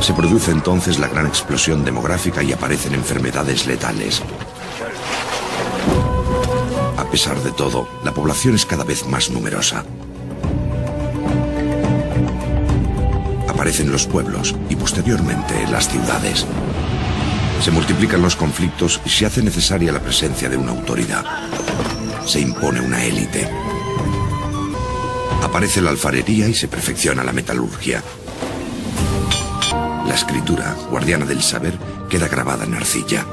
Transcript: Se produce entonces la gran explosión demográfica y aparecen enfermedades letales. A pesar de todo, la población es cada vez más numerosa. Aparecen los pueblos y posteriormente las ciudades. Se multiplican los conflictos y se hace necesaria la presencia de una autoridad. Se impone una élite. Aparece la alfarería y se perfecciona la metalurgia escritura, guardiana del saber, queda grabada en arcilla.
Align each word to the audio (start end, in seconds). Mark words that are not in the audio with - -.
Se 0.00 0.12
produce 0.14 0.52
entonces 0.52 0.98
la 0.98 1.08
gran 1.08 1.26
explosión 1.26 1.84
demográfica 1.84 2.42
y 2.42 2.52
aparecen 2.52 2.94
enfermedades 2.94 3.66
letales. 3.66 4.22
A 6.96 7.04
pesar 7.10 7.38
de 7.42 7.50
todo, 7.50 7.88
la 8.04 8.12
población 8.12 8.54
es 8.54 8.64
cada 8.64 8.84
vez 8.84 9.06
más 9.06 9.30
numerosa. 9.30 9.84
Aparecen 13.48 13.90
los 13.90 14.06
pueblos 14.06 14.54
y 14.68 14.76
posteriormente 14.76 15.66
las 15.68 15.88
ciudades. 15.88 16.46
Se 17.62 17.72
multiplican 17.72 18.22
los 18.22 18.36
conflictos 18.36 19.00
y 19.04 19.10
se 19.10 19.26
hace 19.26 19.42
necesaria 19.42 19.90
la 19.90 20.00
presencia 20.00 20.48
de 20.48 20.56
una 20.56 20.70
autoridad. 20.70 21.24
Se 22.24 22.40
impone 22.40 22.80
una 22.80 23.04
élite. 23.04 23.48
Aparece 25.42 25.82
la 25.82 25.90
alfarería 25.90 26.46
y 26.46 26.54
se 26.54 26.68
perfecciona 26.68 27.24
la 27.24 27.32
metalurgia 27.32 28.02
escritura, 30.18 30.74
guardiana 30.90 31.24
del 31.24 31.42
saber, 31.42 31.78
queda 32.08 32.26
grabada 32.26 32.64
en 32.64 32.74
arcilla. 32.74 33.24